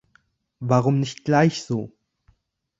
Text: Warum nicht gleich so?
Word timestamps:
Warum 0.61 0.99
nicht 0.99 1.25
gleich 1.25 1.61
so? 1.63 1.91